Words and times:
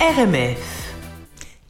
RMF. 0.00 0.58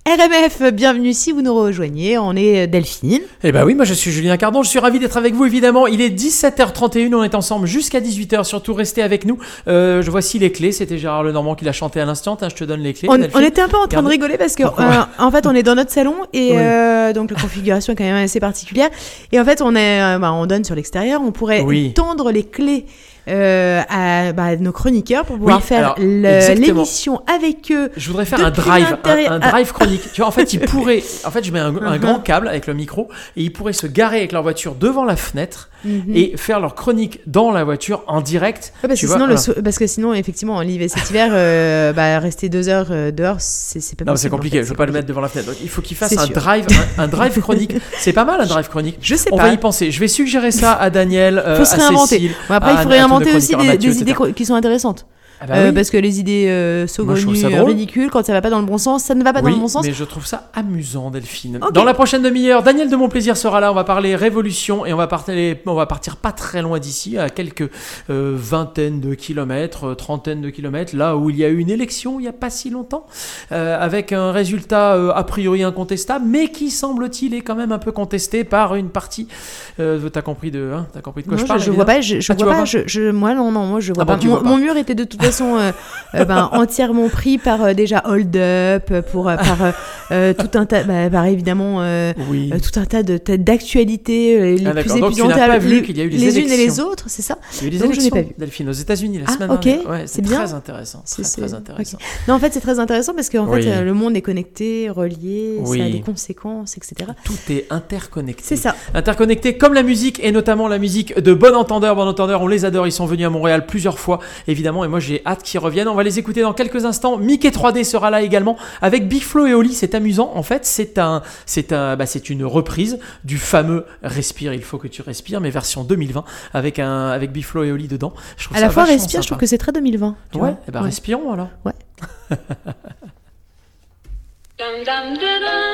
RMF, 0.07 0.73
bienvenue 0.73 1.13
si 1.13 1.31
vous 1.33 1.43
nous 1.43 1.55
rejoignez, 1.55 2.19
on 2.19 2.35
est 2.35 2.67
Delphine. 2.67 3.21
Eh 3.45 3.53
ben 3.53 3.65
oui, 3.65 3.75
moi 3.75 3.85
je 3.85 3.95
suis 3.95 4.11
Julien 4.11 4.37
Cardon, 4.37 4.63
je 4.63 4.69
suis 4.69 4.79
ravi 4.81 4.99
d'être 4.99 5.17
avec 5.17 5.35
vous 5.35 5.45
évidemment. 5.45 5.87
Il 5.87 6.01
est 6.01 6.11
17h31, 6.11 7.15
on 7.15 7.23
est 7.23 7.35
ensemble 7.37 7.67
jusqu'à 7.67 8.01
18h, 8.01 8.45
surtout 8.45 8.75
restez 8.75 9.03
avec 9.03 9.25
nous. 9.27 9.39
Euh, 9.69 10.03
je 10.03 10.11
voici 10.11 10.39
les 10.41 10.51
clés, 10.53 10.73
c'était 10.73 10.99
Gérard 10.99 11.23
Lenormand 11.23 11.55
qui 11.55 11.65
l'a 11.65 11.73
chanté 11.73 12.01
à 12.01 12.05
l'instant, 12.05 12.37
Tiens, 12.37 12.49
je 12.49 12.57
te 12.57 12.65
donne 12.65 12.81
les 12.81 12.95
clés. 12.95 13.09
On, 13.11 13.17
était 13.41 13.61
un 13.61 13.69
peu 13.69 13.79
en 13.79 13.87
train 13.87 14.03
de 14.03 14.09
rigoler 14.09 14.39
parce 14.39 14.55
que 14.57 14.65
euh, 14.65 15.03
en 15.19 15.31
fait 15.31 15.47
on 15.47 15.55
est 15.55 15.63
dans 15.63 15.75
notre 15.77 15.93
salon 15.93 16.17
et 16.33 16.51
Oui. 16.51 16.57
euh, 16.59 17.13
donc 17.13 17.31
la 17.31 17.41
configuration 17.41 17.93
est 17.93 17.97
quand 17.97 18.05
même 18.05 18.25
assez 18.25 18.41
particulière 18.41 18.91
et 19.33 19.39
en 19.41 19.45
fait 19.45 19.63
on 19.63 19.75
est 19.77 20.03
euh, 20.03 20.19
bah, 20.19 20.33
on 20.33 20.47
donne 20.47 20.65
sur 20.65 20.75
l'extérieur, 20.75 21.21
on 21.25 21.31
pourrait 21.33 21.61
Oui. 21.63 21.93
tendre 21.95 22.33
les 22.33 22.45
clés 22.45 22.87
euh, 23.29 23.83
à 23.89 24.33
bah, 24.33 24.57
nos 24.57 24.73
chroniqueurs 24.73 25.25
pour 25.25 25.37
pouvoir 25.37 25.59
Oui, 25.59 25.63
faire 25.63 25.95
l'émission 25.99 27.23
avec 27.27 27.71
eux. 27.73 27.91
Je 27.97 28.09
voudrais 28.09 28.25
faire 28.25 28.45
un 28.45 28.51
drive, 28.51 28.97
un, 29.05 29.33
un 29.33 29.39
drive 29.39 29.73
chronique. 29.73 30.03
Tu 30.13 30.21
vois, 30.21 30.29
en 30.29 30.33
fait, 30.33 30.53
ils 30.53 30.61
pourraient. 30.67 31.03
En 31.25 31.31
fait, 31.31 31.45
je 31.45 31.53
mets 31.53 31.59
un, 31.61 31.67
un 31.77 31.97
Mhm. 31.97 31.99
grand 31.99 32.19
câble 32.21 32.49
avec 32.49 32.67
le 32.67 32.75
micro 32.75 33.09
et 33.37 33.43
ils 33.43 33.53
pourraient 33.53 33.73
se 33.73 33.87
garer 33.87 34.19
avec 34.19 34.33
leur 34.33 34.43
voiture 34.43 34.75
devant 34.75 35.05
la 35.05 35.17
fenêtre 35.17 35.69
Mhm. 35.85 36.17
et 36.17 36.37
faire 36.37 36.59
leur 36.59 36.75
chronique 36.75 37.21
dans 37.27 37.53
la 37.53 37.63
voiture 37.63 38.03
en 38.09 38.21
direct. 38.21 38.73
Ouais, 38.83 38.89
parce, 38.89 38.99
tu 38.99 39.07
que 39.07 39.11
vois, 39.13 39.21
sinon, 39.21 39.53
le 39.57 39.63
parce 39.63 39.79
que 39.79 39.87
sinon, 39.87 40.15
effectivement, 40.15 40.55
en 40.57 40.63
l'hiver, 40.63 40.89
cet 40.91 41.11
hiver, 41.11 41.29
euh, 41.33 41.93
bah, 41.93 42.19
rester 42.19 42.49
deux 42.49 42.69
heures 42.69 42.89
euh, 42.91 43.11
dehors, 43.13 43.37
c'est 43.41 43.97
pas 43.97 44.05
Non, 44.05 44.17
c'est 44.17 44.29
en 44.29 44.31
compliqué. 44.31 44.59
fait, 44.63 44.65
Je 44.69 44.75
pas 44.75 44.87
le 44.87 44.93
mettre 44.93 45.07
devant 45.07 45.21
la 45.21 45.29
fenêtre. 45.29 45.49
Donc, 45.49 45.59
il 45.63 45.69
faut 45.69 45.83
qu'il 45.83 45.97
fasse 45.97 46.17
un 46.17 46.25
sûr. 46.27 46.35
drive, 46.35 46.67
un, 46.99 47.05
un 47.05 47.09
drive 47.09 47.39
chronique. 47.41 47.75
C'est 48.01 48.13
pas 48.15 48.25
mal 48.25 48.41
un 48.41 48.47
drive 48.47 48.69
chronique. 48.69 48.99
Je 49.01 49.15
sais 49.15 49.29
On 49.33 49.37
pas. 49.37 49.45
va 49.45 49.53
y 49.53 49.59
penser. 49.59 49.91
Je 49.91 50.01
vais 50.01 50.09
suggérer 50.09 50.51
ça 50.51 50.73
à 50.73 50.91
Daniel, 50.91 51.39
euh, 51.45 51.59
Faut 51.59 51.65
se 51.65 51.75
à 51.75 51.79
réinventer. 51.79 52.17
Cécile. 52.17 52.33
Bon, 52.49 52.55
après, 52.55 52.71
à- 52.71 52.73
il 52.75 52.79
faudrait 52.79 52.99
à 52.99 53.03
inventer 53.17 53.35
aussi 53.37 53.57
des, 53.57 53.79
des 53.79 54.01
idées 54.01 54.15
qui 54.35 54.45
sont 54.45 54.55
intéressantes. 54.55 55.07
Ah 55.41 55.47
bah 55.47 55.55
Euh. 55.57 55.73
Parce 55.73 55.91
que 55.91 55.97
les 55.99 56.19
idées 56.21 56.47
euh, 56.49 56.87
saugrenues, 56.87 57.45
euh, 57.45 57.63
ridicules, 57.65 58.11
quand 58.11 58.25
ça 58.25 58.33
va 58.33 58.41
pas 58.41 58.51
dans 58.51 58.61
le 58.61 58.67
bon 58.67 58.79
sens, 58.79 59.05
ça 59.05 59.15
ne 59.15 59.23
va 59.23 59.33
pas 59.33 59.43
dans 59.43 59.49
le 59.51 59.57
bon 59.57 59.69
sens. 59.69 59.85
mais 59.85 59.93
je 59.93 60.05
trouve 60.05 60.25
ça 60.27 60.51
amusant, 60.55 61.11
Delphine. 61.11 61.61
Dans 61.75 61.85
la 61.85 61.95
prochaine 61.95 62.23
demi-heure, 62.23 62.63
Daniel 62.63 62.89
de 62.89 62.97
Mon 62.97 63.09
Plaisir 63.09 63.37
sera 63.37 63.61
là. 63.61 63.71
On 63.71 63.75
va 63.75 63.85
parler 63.85 64.17
révolution 64.17 64.87
et 64.87 64.93
on 64.93 64.97
va 64.97 65.07
partir, 65.07 65.35
on 65.67 65.75
va 65.75 65.87
partir 65.87 66.17
pas 66.17 66.33
très 66.33 66.63
loin 66.63 66.79
d'ici, 66.79 67.19
à 67.19 67.29
quelques 67.29 67.69
euh, 68.11 68.35
vingtaines 68.37 69.01
de 69.01 69.15
kilomètres, 69.15 69.95
trentaines 69.95 70.41
de 70.41 70.51
kilomètres, 70.51 70.97
là 70.97 71.17
où 71.17 71.29
il 71.31 71.37
y 71.37 71.45
a 71.45 71.49
eu 71.49 71.59
une 71.59 71.71
élection 71.71 72.19
il 72.19 72.25
y 72.25 72.29
a 72.29 72.33
pas 72.33 72.51
si 72.51 72.71
longtemps, 72.71 73.07
avec 73.51 74.13
un 74.13 74.33
résultat 74.33 74.93
a 75.15 75.25
priori 75.25 75.63
incontestable, 75.63 76.25
mais 76.27 76.49
qui 76.49 76.71
semble-t-il 76.71 77.35
est 77.35 77.41
quand 77.43 77.55
même 77.57 77.73
un 77.73 77.79
peu 77.79 77.93
contesté 77.93 78.45
par 78.45 78.75
une 78.75 78.89
partie. 78.89 79.29
T'as 79.77 80.23
compris 80.23 80.51
de, 80.51 80.73
hein, 80.75 80.87
compris 81.03 81.23
de 81.23 81.29
quoi 81.29 81.37
je 81.37 81.45
parle 81.45 81.61
je, 81.61 81.67
je 81.67 81.71
vois 81.73 81.85
pas, 81.85 82.01
je, 82.01 82.21
je 82.21 82.33
Ah, 82.33 82.37
vois 82.37 82.45
vois 82.45 82.53
pas, 82.55 82.59
pas 82.61 82.65
je, 82.65 82.79
je- 82.87 83.11
moi 83.11 83.35
non, 83.35 83.51
non, 83.53 83.67
moi 83.67 83.81
je 83.81 83.93
vois 83.93 84.05
Ah 84.05 84.07
pas. 84.07 84.17
Mon, 84.17 84.29
vois 84.31 84.43
pas. 84.43 84.49
mon 84.49 84.57
mur 84.57 84.77
était 84.77 84.95
de 84.95 85.05
toute 85.05 85.21
façon 85.27 85.57
euh, 85.57 85.73
euh, 86.15 86.25
ben, 86.25 86.49
entièrement 86.53 87.09
pris 87.09 87.39
par 87.39 87.63
euh, 87.63 87.75
déjà 87.75 88.03
Hold 88.07 88.37
Up, 88.37 88.85
euh, 88.91 89.03
pour, 89.03 89.25
par 89.25 89.73
euh, 90.13 90.33
tout 90.35 90.57
un 90.59 90.67
tas, 90.67 90.83
bah, 90.85 91.29
évidemment 91.31 91.83
euh, 91.83 92.13
Oui. 92.31 92.51
euh, 92.53 92.59
tout 92.59 92.79
un 92.79 92.85
tas 92.85 93.03
de 93.03 93.19
d'actualités 93.37 94.57
les 94.57 94.67
Ah, 94.67 94.73
plus 94.73 95.69
vu 95.69 95.75
les, 95.77 95.83
qu'il 95.83 95.97
y 95.99 96.01
a 96.01 96.05
eu 96.05 96.09
les 96.09 96.19
les 96.19 96.39
unes 96.39 96.51
et 96.51 96.57
les 96.57 96.81
autres, 96.81 97.05
c'est 97.09 97.23
ça 97.23 97.39
Il 97.55 97.61
y 97.63 97.65
a 97.65 97.67
eu 97.69 97.71
des 97.71 97.79
donc 97.79 97.93
je 97.93 97.99
n'ai 98.01 98.07
élections, 98.07 98.23
pas 98.23 98.29
vu. 98.29 98.35
Delphine, 98.39 98.69
aux 98.69 98.73
États-Unis 98.73 99.19
la 99.19 99.25
Ah, 99.29 99.33
semaine 99.33 99.49
dernière. 99.61 99.89
Ouais, 99.91 100.05
C'est 100.07 100.23
bien. 100.23 100.39
très 100.39 100.53
intéressant. 100.55 101.03
Très, 101.11 101.23
C'est- 101.25 101.41
très 101.41 101.55
intéressant. 101.55 101.99
Non, 102.29 102.35
en 102.35 102.39
fait, 102.39 102.53
c'est 102.53 102.61
très 102.61 102.79
intéressant 102.79 103.15
parce 103.15 103.29
qu'en 103.31 103.47
Oui. 103.49 103.63
fait, 103.63 103.83
le 103.83 103.95
monde 103.95 104.17
est 104.17 104.23
connecté, 104.23 104.89
relié, 104.91 105.57
ça 105.65 105.71
a 105.71 105.71
Oui. 105.71 105.93
des 105.93 106.01
conséquences, 106.01 106.77
etc. 106.77 107.11
Tout 107.25 107.35
est 107.51 107.67
interconnecté. 107.71 108.43
C'est 108.45 108.57
ça. 108.57 108.75
interconnectés 108.95 109.57
comme 109.57 109.75
la 109.75 109.83
musique 109.83 110.21
et 110.23 110.33
notamment 110.33 110.69
la 110.69 110.79
musique 110.79 111.19
de 111.19 111.35
Bon 111.35 111.55
Entendeur. 111.55 111.97
Bon 111.97 112.07
Entendeur, 112.07 112.43
on 112.43 112.47
les 112.49 112.65
adore, 112.65 112.87
ils 112.87 112.93
sont 112.93 113.07
venus 113.07 113.27
à 113.27 113.31
Montréal 113.31 113.67
plusieurs 113.67 113.99
fois 113.99 114.21
évidemment 114.49 114.85
et 114.85 114.89
moi 114.89 115.01
j'ai 115.01 115.23
hâte 115.27 115.43
qu'ils 115.43 115.61
reviennent. 115.61 115.89
On 115.89 115.95
va 115.95 116.03
les 116.03 116.19
écouter 116.19 116.43
dans 116.43 116.53
quelques 116.53 116.85
instants. 116.85 117.19
Mickey 117.19 117.51
3D 117.51 117.85
sera 117.85 118.11
là 118.11 118.23
également 118.23 118.57
avec 118.83 119.09
Big 119.09 119.23
Flo 119.23 119.47
et 119.47 119.55
Oli. 119.55 119.75
C'est 119.75 119.95
amusant 119.97 120.31
en 120.35 120.43
fait, 120.45 120.65
c'est 120.65 120.99
un, 120.99 121.23
c'est 121.47 121.73
un, 121.73 121.97
bah, 121.97 122.07
c'est 122.07 122.31
une 122.31 122.45
reprise 122.45 123.01
du 123.25 123.39
fameux 123.39 123.85
Respire, 124.03 124.53
il 124.55 124.63
faut 124.63 124.79
que 124.79 124.87
tu 124.89 125.03
respires, 125.03 125.41
mais 125.41 125.51
version 125.51 125.83
2020 125.83 126.23
avec 126.55 126.79
un, 126.79 127.09
avec 127.09 127.33
Big 127.33 127.45
Flo 127.45 127.65
et 127.65 127.73
Oli 127.73 127.89
dedans. 127.89 128.13
Je 128.37 128.49
À 128.55 128.61
la 128.61 128.71
fois, 128.71 128.85
respire, 128.85 129.23
je 129.23 129.27
trouve 129.27 129.39
que 129.39 129.47
c'est 129.47 129.59
très 129.59 129.73
2020. 129.73 130.15
tu 130.31 130.39
Ouais, 130.39 130.51
vois. 130.51 130.59
eh 130.69 130.71
ben, 130.71 130.81
Ouais. 130.81 130.87
respirons 130.87 131.33
alors. 131.33 131.49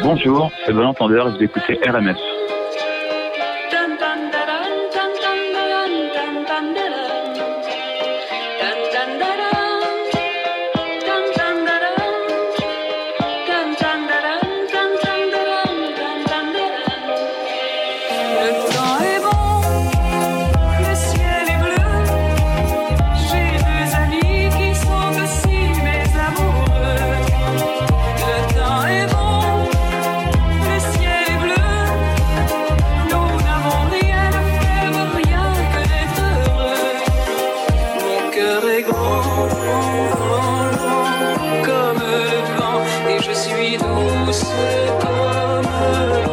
Bonjour, 0.03 0.51
c'est 0.67 0.73
Bon 0.73 0.87
Entendeur 0.87 1.29
et 1.29 1.31
vous 1.37 1.43
écoutez 1.45 1.79
RMF. 1.89 2.17
Et 43.63 43.71
je 43.71 43.79
suis 43.79 43.79
douce 43.79 44.45
comme 45.01 46.32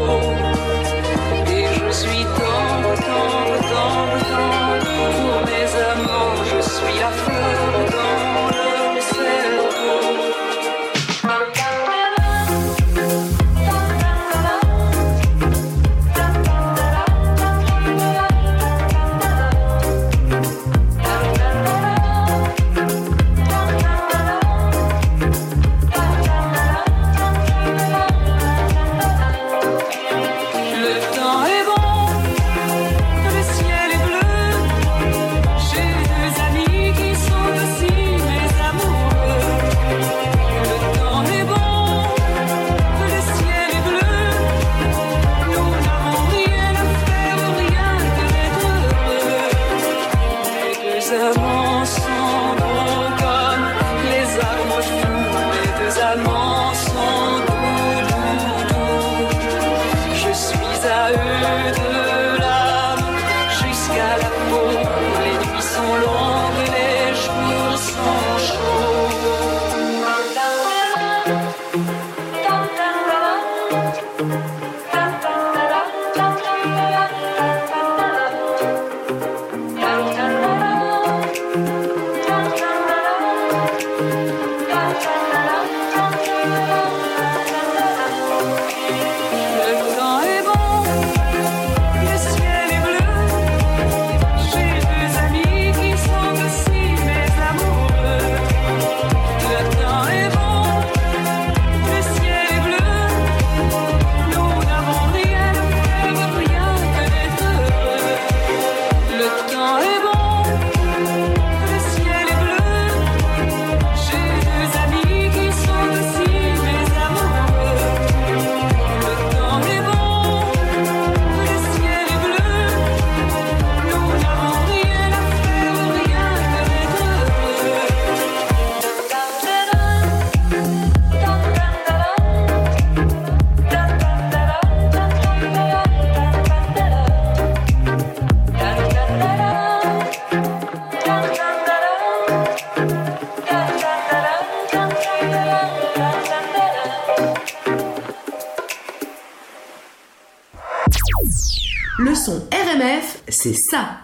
c'est 153.41 153.53
ça. 153.53 154.01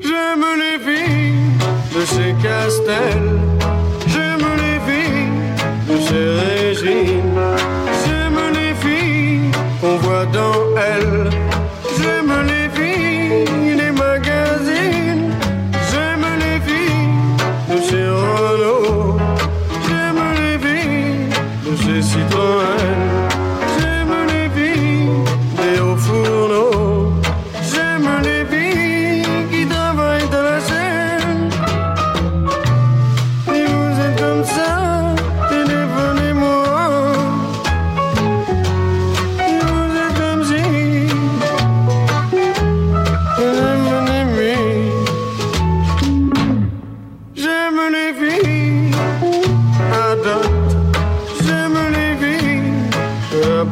J'aime 0.00 0.44
les 0.56 0.78
filles 0.86 1.58
de 1.94 2.00
chez 2.06 2.34
Castel. 2.42 3.22
J'aime 4.06 4.46
les 4.56 4.80
filles 4.86 5.32
de 5.86 5.96
chez 6.00 6.26
Régine. 6.40 7.40
J'aime 8.06 8.40
les 8.54 8.74
filles 8.82 9.50
qu'on 9.82 9.96
voit 9.98 10.24
dans 10.24 10.64
elle. 10.78 11.47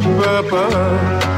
À 0.04 1.35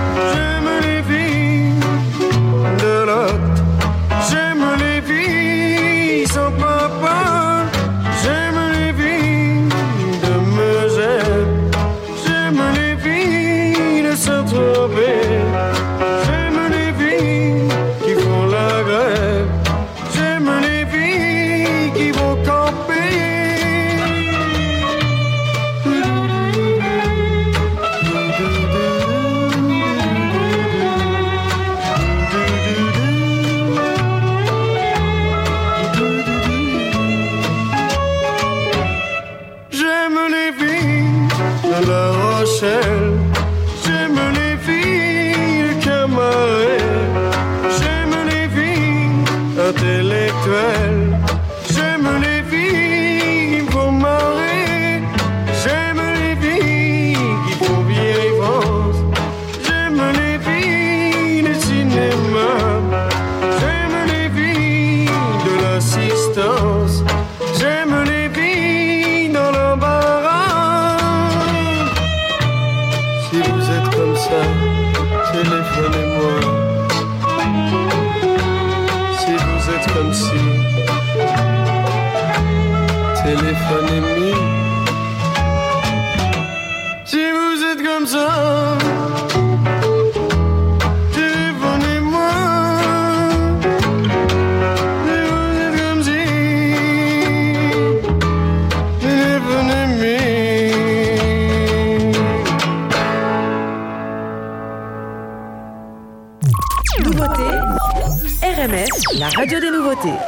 Donnez-moi 109.88 110.18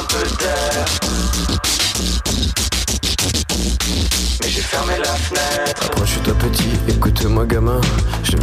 un 0.00 0.04
peu 0.08 0.24
d'air. 0.38 0.86
Mais 4.40 4.48
j'ai 4.48 4.62
fermé 4.62 4.94
la 4.96 5.04
fenêtre. 5.04 5.84
Approche-toi 5.84 6.34
petit, 6.34 6.70
écoute-moi 6.88 7.44
gamin. 7.44 7.82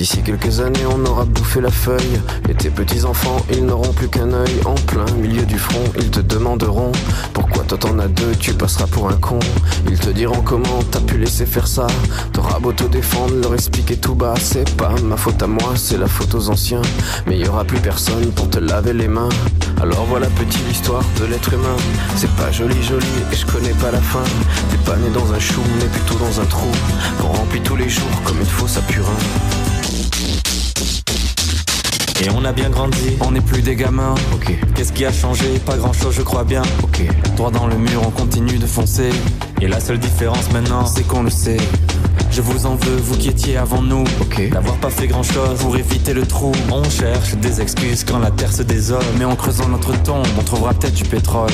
D'ici 0.00 0.22
quelques 0.22 0.60
années, 0.60 0.86
on 0.90 1.04
aura 1.04 1.26
bouffé 1.26 1.60
la 1.60 1.70
feuille. 1.70 2.22
Et 2.48 2.54
tes 2.54 2.70
petits-enfants, 2.70 3.44
ils 3.52 3.66
n'auront 3.66 3.92
plus 3.92 4.08
qu'un 4.08 4.32
œil. 4.32 4.60
En 4.64 4.72
plein 4.72 5.04
milieu 5.20 5.44
du 5.44 5.58
front, 5.58 5.84
ils 5.98 6.08
te 6.08 6.20
demanderont 6.20 6.90
Pourquoi 7.34 7.64
toi 7.64 7.76
t'en 7.76 7.98
as 7.98 8.08
deux, 8.08 8.34
tu 8.40 8.54
passeras 8.54 8.86
pour 8.86 9.10
un 9.10 9.16
con. 9.18 9.38
Ils 9.90 9.98
te 9.98 10.08
diront 10.08 10.40
comment 10.40 10.82
t'as 10.90 11.00
pu 11.00 11.18
laisser 11.18 11.44
faire 11.44 11.68
ça. 11.68 11.86
T'auras 12.32 12.58
beau 12.60 12.72
te 12.72 12.84
défendre, 12.84 13.34
leur 13.42 13.52
expliquer 13.52 13.98
tout 13.98 14.14
bas. 14.14 14.32
C'est 14.40 14.74
pas 14.74 14.94
ma 15.04 15.18
faute 15.18 15.42
à 15.42 15.46
moi, 15.46 15.74
c'est 15.74 15.98
la 15.98 16.06
faute 16.06 16.34
aux 16.34 16.48
anciens. 16.48 16.80
Mais 17.26 17.36
y 17.36 17.46
aura 17.46 17.64
plus 17.64 17.80
personne 17.80 18.32
pour 18.32 18.48
te 18.48 18.58
laver 18.58 18.94
les 18.94 19.08
mains. 19.08 19.28
Alors 19.82 20.06
voilà 20.06 20.28
petite 20.28 20.66
l'histoire 20.66 21.04
de 21.20 21.26
l'être 21.26 21.52
humain. 21.52 21.76
C'est 22.16 22.34
pas 22.36 22.50
joli 22.50 22.82
joli 22.82 23.06
et 23.30 23.36
je 23.36 23.44
connais 23.44 23.74
pas 23.74 23.90
la 23.90 24.00
fin. 24.00 24.24
T'es 24.70 24.90
pas 24.90 24.96
né 24.96 25.10
dans 25.12 25.30
un 25.34 25.38
chou, 25.38 25.60
mais 25.78 25.88
plutôt 25.88 26.14
dans 26.14 26.40
un 26.40 26.46
trou. 26.46 26.70
Qu'on 27.20 27.28
remplit 27.28 27.60
tous 27.60 27.76
les 27.76 27.90
jours 27.90 28.22
comme 28.24 28.40
une 28.40 28.46
fosse 28.46 28.78
à 28.78 28.80
purin. 28.80 29.12
Et 32.22 32.28
on 32.36 32.44
a 32.44 32.52
bien 32.52 32.68
grandi, 32.68 33.16
on 33.20 33.30
n'est 33.30 33.40
plus 33.40 33.62
des 33.62 33.76
gamins. 33.76 34.14
Ok, 34.34 34.52
Qu'est-ce 34.74 34.92
qui 34.92 35.04
a 35.06 35.12
changé? 35.12 35.58
Pas 35.64 35.76
grand 35.76 35.92
chose, 35.92 36.14
je 36.14 36.22
crois 36.22 36.44
bien. 36.44 36.62
ok. 36.82 37.02
Droit 37.36 37.50
dans 37.50 37.66
le 37.66 37.76
mur, 37.76 38.02
on 38.06 38.10
continue 38.10 38.58
de 38.58 38.66
foncer. 38.66 39.10
Et 39.62 39.68
la 39.68 39.80
seule 39.80 39.98
différence 39.98 40.50
maintenant, 40.52 40.86
c'est 40.86 41.06
qu'on 41.06 41.22
le 41.22 41.30
sait. 41.30 41.56
Je 42.30 42.42
vous 42.42 42.64
en 42.66 42.76
veux, 42.76 42.96
vous 42.96 43.16
qui 43.16 43.28
étiez 43.28 43.56
avant 43.56 43.82
nous. 43.82 44.04
Ok. 44.20 44.50
D'avoir 44.50 44.76
pas 44.76 44.90
fait 44.90 45.08
grand 45.08 45.22
chose 45.22 45.58
pour 45.58 45.76
éviter 45.76 46.14
le 46.14 46.24
trou. 46.26 46.52
On 46.70 46.84
cherche 46.88 47.34
des 47.34 47.60
excuses 47.60 48.04
quand 48.04 48.18
la 48.18 48.30
terre 48.30 48.52
se 48.52 48.62
désole. 48.62 49.04
Mais 49.18 49.24
en 49.24 49.34
creusant 49.34 49.68
notre 49.68 50.00
tombe, 50.02 50.26
on 50.38 50.42
trouvera 50.42 50.72
peut-être 50.72 50.94
du 50.94 51.04
pétrole. 51.04 51.50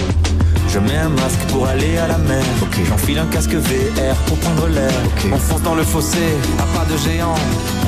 Je 0.68 0.78
mets 0.78 0.96
un 0.96 1.08
masque 1.08 1.40
pour 1.48 1.66
aller 1.66 1.96
à 1.96 2.08
la 2.08 2.18
mer. 2.18 2.44
Ok. 2.62 2.78
J'enfile 2.86 3.18
un 3.18 3.26
casque 3.26 3.54
VR 3.54 4.14
pour 4.26 4.36
prendre 4.38 4.66
l'air. 4.68 4.92
Ok. 5.06 5.30
On 5.32 5.38
fonce 5.38 5.62
dans 5.62 5.74
le 5.74 5.82
fossé, 5.82 6.18
à 6.58 6.78
pas 6.78 6.84
de 6.84 6.96
géant. 6.98 7.34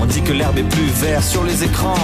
On 0.00 0.06
dit 0.06 0.22
que 0.22 0.32
l'herbe 0.32 0.56
est 0.56 0.62
plus 0.62 0.86
verte 1.02 1.24
sur 1.24 1.44
les 1.44 1.62
écrans. 1.62 1.94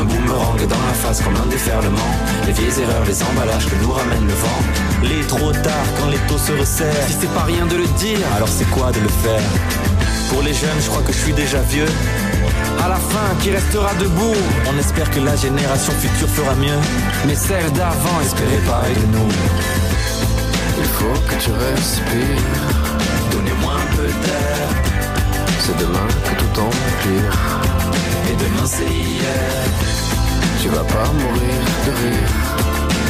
Un 0.00 0.04
boomerang 0.04 0.58
dans 0.58 0.86
la 0.88 0.94
face 0.94 1.20
comme 1.22 1.36
un 1.36 1.46
déferlement. 1.50 2.12
Les 2.46 2.52
vieilles 2.52 2.82
erreurs, 2.82 3.04
les 3.06 3.22
emballages 3.22 3.66
que 3.66 3.76
nous 3.82 3.92
ramène 3.92 4.26
le 4.26 4.34
vent. 4.34 4.62
Les 5.04 5.24
trop 5.26 5.52
tard 5.52 5.86
quand 6.00 6.08
les 6.10 6.18
taux 6.28 6.38
se 6.38 6.52
resserrent. 6.52 7.06
Si 7.06 7.14
c'est 7.20 7.32
pas 7.32 7.44
rien 7.44 7.66
de 7.66 7.76
le 7.76 7.86
dire, 7.98 8.18
alors 8.36 8.48
c'est 8.48 8.68
quoi 8.70 8.90
de 8.90 9.00
le 9.00 9.08
faire? 9.08 9.91
Pour 10.30 10.42
les 10.42 10.54
jeunes, 10.54 10.80
je 10.80 10.88
crois 10.88 11.02
que 11.02 11.12
je 11.12 11.18
suis 11.18 11.32
déjà 11.32 11.60
vieux. 11.62 11.88
À 12.84 12.88
la 12.88 12.96
fin, 12.96 13.28
qui 13.40 13.50
restera 13.50 13.94
debout? 13.94 14.34
On 14.68 14.78
espère 14.78 15.10
que 15.10 15.20
la 15.20 15.36
génération 15.36 15.92
future 15.92 16.28
fera 16.28 16.54
mieux. 16.54 16.80
Mais 17.26 17.34
celle 17.34 17.70
d'avant 17.72 18.20
espérait 18.22 18.62
pareil 18.66 18.94
de 18.96 19.06
nous. 19.16 19.28
Il 20.78 20.88
faut 20.96 21.20
que 21.28 21.36
tu 21.44 21.50
respires. 21.50 22.82
Donnez-moi 23.30 23.72
un 23.74 23.96
peu 23.96 24.06
d'air. 24.06 24.68
C'est 25.60 25.76
demain 25.78 26.08
que 26.24 26.34
tout 26.40 26.60
empire. 26.60 27.32
Et 28.30 28.34
demain 28.44 28.66
c'est 28.66 28.84
hier. 28.84 29.62
Tu 30.60 30.68
vas 30.68 30.84
pas 30.84 31.08
mourir 31.12 31.62
de 31.86 31.90
rire. 32.02 32.32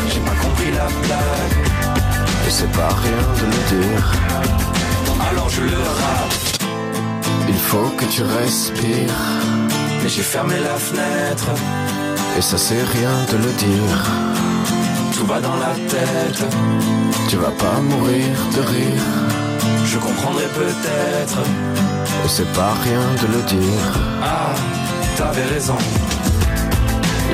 J'ai 0.09 0.21
pas 0.21 0.37
compris 0.43 0.71
la 0.71 0.87
blague. 1.07 1.59
Et 2.47 2.51
c'est 2.51 2.73
pas 2.73 2.89
rien 2.89 3.23
de 3.39 3.47
le 3.47 3.87
dire. 3.87 4.13
Alors 5.31 5.49
je 5.49 5.63
le 5.63 5.79
rappe. 5.79 6.52
Il 7.55 7.59
faut 7.59 7.91
que 7.99 8.07
tu 8.07 8.23
respires. 8.23 9.21
Mais 10.03 10.09
j'ai 10.09 10.23
fermé 10.23 10.55
la 10.71 10.77
fenêtre. 10.89 11.49
Et 12.37 12.43
ça 12.43 12.57
c'est 12.57 12.85
rien 12.97 13.15
de 13.31 13.37
le 13.47 13.53
dire. 13.67 13.99
Tout 15.15 15.27
va 15.27 15.39
dans 15.41 15.59
la 15.67 15.75
tête. 15.93 16.43
Tu 17.29 17.37
vas 17.37 17.55
pas 17.65 17.79
mourir 17.91 18.35
de 18.57 18.63
rire. 18.75 19.07
Je 19.85 19.99
comprendrai 19.99 20.47
peut-être. 20.63 21.41
Et 22.25 22.29
c'est 22.29 22.51
pas 22.55 22.75
rien 22.87 23.05
de 23.23 23.27
le 23.35 23.43
dire. 23.57 23.87
Ah, 24.23 24.55
t'avais 25.17 25.45
raison. 25.55 25.79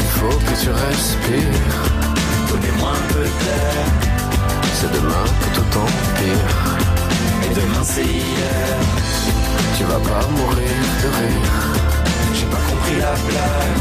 Il 0.01 0.09
faut 0.17 0.39
que 0.47 0.55
tu 0.63 0.71
respires. 0.71 1.77
Donnez-moi 2.51 2.91
un 3.01 3.13
peu 3.13 3.25
d'air. 3.43 3.85
C'est 4.75 4.93
demain 4.99 5.27
que 5.41 5.49
tout 5.57 5.79
empire. 5.87 6.98
Et 7.45 7.55
demain 7.55 7.85
c'est 7.85 8.05
hier. 8.05 8.77
Tu 9.77 9.85
vas 9.85 10.03
pas 10.11 10.27
mourir 10.37 10.79
de 11.03 11.09
rire. 11.19 11.57
J'ai 12.35 12.47
pas 12.47 12.63
compris 12.71 12.97
la 12.99 13.15
blague. 13.29 13.81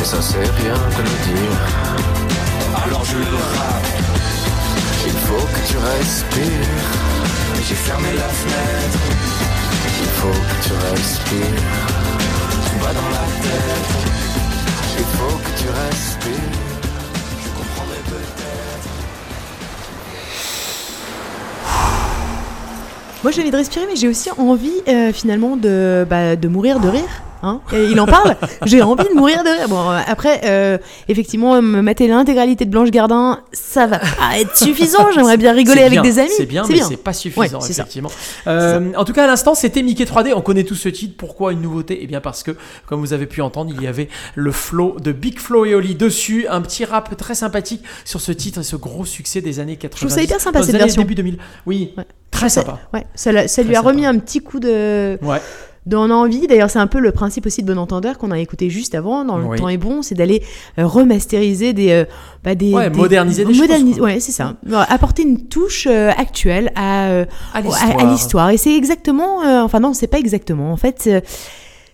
Et 0.00 0.04
ça 0.04 0.18
c'est 0.20 0.48
rien 0.60 0.78
de 0.96 1.02
le 1.08 1.16
dire. 1.28 1.58
Alors 2.84 3.04
je 3.04 3.18
le 3.18 3.36
rappe. 3.56 3.88
Il 5.06 5.18
faut 5.26 5.46
que 5.54 5.60
tu 5.68 5.76
respires. 5.78 6.90
Mais 7.54 7.62
j'ai 7.68 7.74
fermé 7.74 8.10
la 8.14 8.28
fenêtre. 8.40 9.04
Il 10.04 10.10
faut 10.20 10.40
que 10.48 10.56
tu 10.64 10.72
respires. 10.90 11.64
Tout 12.66 12.78
va 12.84 12.92
dans 12.92 13.10
la 13.18 13.26
tête. 13.44 13.90
Il 14.98 15.08
faut 15.16 15.36
que 15.44 15.52
tu 15.60 15.68
respires. 15.68 16.67
Moi 23.22 23.32
j'ai 23.32 23.42
envie 23.42 23.50
de 23.50 23.56
respirer, 23.56 23.86
mais 23.88 23.96
j'ai 23.96 24.08
aussi 24.08 24.30
envie 24.38 24.70
euh, 24.86 25.12
finalement 25.12 25.56
de, 25.56 26.06
bah, 26.08 26.36
de 26.36 26.48
mourir 26.48 26.78
de 26.80 26.88
rire. 26.88 27.22
Hein 27.42 27.60
Et 27.72 27.84
il 27.84 28.00
en 28.00 28.06
parle 28.06 28.36
J'ai 28.66 28.82
envie 28.82 29.08
de 29.08 29.14
mourir 29.14 29.44
de 29.44 29.48
rire. 29.48 29.68
Bon, 29.68 29.90
euh, 29.90 30.00
après, 30.08 30.40
euh, 30.44 30.76
effectivement, 31.08 31.60
me 31.62 31.82
mater 31.82 32.08
l'intégralité 32.08 32.64
de 32.64 32.70
Blanche 32.70 32.90
Gardin, 32.90 33.40
ça 33.52 33.86
va 33.86 33.98
pas 33.98 34.38
être 34.40 34.56
suffisant. 34.56 35.06
J'aimerais 35.14 35.36
bien 35.36 35.52
rigoler 35.52 35.82
avec 35.82 36.02
des 36.02 36.18
amis. 36.18 36.30
C'est 36.36 36.46
bien, 36.46 36.64
mais 36.68 36.80
c'est 36.80 36.96
pas 36.96 37.12
suffisant, 37.12 37.60
Ouais, 37.60 37.70
effectivement. 37.70 38.10
Euh, 38.48 38.92
en 38.96 39.04
tout 39.04 39.12
cas, 39.12 39.24
à 39.24 39.26
l'instant, 39.28 39.54
c'était 39.54 39.82
Mickey 39.82 40.04
3D. 40.04 40.32
On 40.34 40.40
connaît 40.40 40.64
tous 40.64 40.74
ce 40.74 40.88
titre. 40.88 41.14
Pourquoi 41.16 41.52
une 41.52 41.62
nouveauté? 41.62 42.00
Eh 42.02 42.06
bien, 42.08 42.20
parce 42.20 42.42
que, 42.42 42.56
comme 42.86 42.98
vous 42.98 43.12
avez 43.12 43.26
pu 43.26 43.40
entendre, 43.40 43.72
il 43.72 43.80
y 43.82 43.86
avait 43.86 44.08
le 44.34 44.50
flow 44.50 44.96
de 45.00 45.12
Big 45.12 45.38
Flo 45.38 45.64
et 45.64 45.74
Oli 45.76 45.94
dessus. 45.94 46.46
Un 46.48 46.60
petit 46.60 46.84
rap 46.84 47.16
très 47.16 47.36
sympathique 47.36 47.84
sur 48.04 48.20
ce 48.20 48.32
titre 48.32 48.60
et 48.60 48.64
ce 48.64 48.74
gros 48.74 49.04
succès 49.04 49.40
des 49.40 49.60
années 49.60 49.76
80. 49.76 49.96
trouve 50.06 50.10
ça 50.10 50.22
hyper 50.24 50.40
sympa, 50.40 50.62
cette 50.64 50.76
version. 50.76 51.02
début 51.02 51.14
2000. 51.14 51.38
Oui, 51.66 51.94
Ouais. 51.96 52.04
Très 52.38 52.48
Ça- 52.48 52.62
sympa. 52.62 52.78
Ouais, 52.94 53.04
ça, 53.14 53.46
ça 53.48 53.62
lui 53.62 53.74
a 53.76 53.80
remis 53.80 54.06
un 54.06 54.18
petit 54.18 54.40
coup 54.40 54.60
de 54.60 55.18
Ouais. 55.22 55.40
d'en 55.86 56.10
envie. 56.10 56.46
D'ailleurs, 56.46 56.68
c'est 56.70 56.78
un 56.78 56.86
peu 56.86 56.98
le 57.00 57.12
principe 57.12 57.46
aussi 57.46 57.62
de 57.62 57.72
Bon 57.72 57.78
Entendeur 57.80 58.18
qu'on 58.18 58.30
a 58.30 58.38
écouté 58.38 58.68
juste 58.70 58.94
avant, 58.94 59.24
dans 59.24 59.38
Le 59.38 59.44
Oui. 59.46 59.58
temps 59.58 59.68
est 59.68 59.78
bon, 59.78 60.02
c'est 60.02 60.14
d'aller 60.14 60.42
euh, 60.78 60.86
remasteriser 60.86 61.72
des, 61.72 61.90
euh, 61.90 62.04
bah, 62.44 62.54
des, 62.54 62.72
Ouais, 62.74 62.90
moderniser 62.90 63.44
des 63.44 63.54
choses, 63.54 63.62
moderniser- 63.68 63.98
quoi. 64.00 64.08
Ouais, 64.08 64.20
c'est 64.20 64.32
ça. 64.32 64.54
Alors, 64.66 64.84
apporter 64.88 65.22
une 65.22 65.46
touche 65.48 65.86
euh, 65.90 66.10
actuelle 66.16 66.70
à, 66.76 67.06
euh, 67.08 67.24
À 67.54 67.60
l'histoire. 67.62 67.98
à 68.00 68.04
l'histoire. 68.10 68.50
Et 68.50 68.56
c'est 68.58 68.76
exactement, 68.76 69.38
enfin 69.64 69.80
non, 69.80 69.94
c'est 69.94 70.06
pas 70.08 70.18
exactement. 70.18 70.72
En 70.72 70.76
fait, 70.76 71.08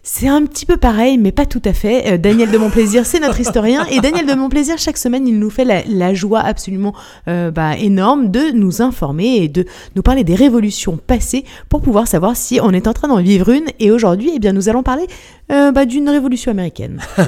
c'est 0.07 0.29
un 0.29 0.45
petit 0.45 0.67
peu 0.67 0.77
pareil, 0.77 1.17
mais 1.17 1.33
pas 1.33 1.47
tout 1.47 1.63
à 1.65 1.73
fait. 1.73 2.13
Euh, 2.13 2.19
Daniel 2.19 2.51
de 2.51 2.59
Montplaisir, 2.59 3.07
c'est 3.07 3.21
notre 3.21 3.41
historien. 3.41 3.87
Et 3.87 4.01
Daniel 4.01 4.27
de 4.27 4.35
Montplaisir, 4.35 4.77
chaque 4.77 4.99
semaine, 4.99 5.27
il 5.27 5.39
nous 5.39 5.49
fait 5.49 5.65
la, 5.65 5.83
la 5.89 6.13
joie 6.13 6.41
absolument 6.41 6.95
euh, 7.27 7.51
bah, 7.51 7.79
énorme 7.79 8.31
de 8.31 8.53
nous 8.53 8.83
informer 8.83 9.37
et 9.37 9.49
de 9.49 9.65
nous 9.97 10.03
parler 10.03 10.23
des 10.23 10.35
révolutions 10.35 10.99
passées 10.99 11.47
pour 11.71 11.81
pouvoir 11.81 12.07
savoir 12.07 12.37
si 12.37 12.61
on 12.63 12.73
est 12.73 12.87
en 12.87 12.93
train 12.93 13.09
d'en 13.09 13.23
vivre 13.23 13.49
une. 13.49 13.65
Et 13.81 13.91
aujourd'hui, 13.91 14.33
eh 14.35 14.39
bien, 14.39 14.53
nous 14.53 14.69
allons 14.69 14.83
parler 14.83 15.07
euh, 15.51 15.73
bah, 15.73 15.87
d'une 15.87 16.11
révolution 16.11 16.51
américaine. 16.51 17.01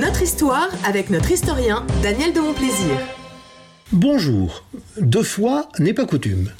Notre 0.00 0.22
histoire 0.22 0.68
avec 0.84 1.08
notre 1.08 1.30
historien 1.30 1.86
Daniel 2.02 2.32
de 2.32 2.40
Montplaisir. 2.40 2.98
Bonjour. 3.92 4.64
Deux 5.00 5.22
fois 5.22 5.68
n'est 5.78 5.94
pas 5.94 6.04
coutume. 6.04 6.50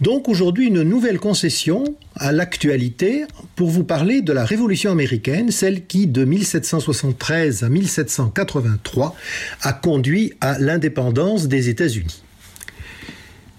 Donc 0.00 0.28
aujourd'hui 0.28 0.66
une 0.66 0.82
nouvelle 0.82 1.20
concession 1.20 1.84
à 2.16 2.32
l'actualité 2.32 3.24
pour 3.54 3.68
vous 3.68 3.84
parler 3.84 4.22
de 4.22 4.32
la 4.32 4.44
Révolution 4.44 4.90
américaine, 4.90 5.50
celle 5.50 5.86
qui 5.86 6.06
de 6.06 6.24
1773 6.24 7.62
à 7.62 7.68
1783 7.68 9.14
a 9.62 9.72
conduit 9.72 10.32
à 10.40 10.58
l'indépendance 10.58 11.48
des 11.48 11.68
États-Unis. 11.68 12.22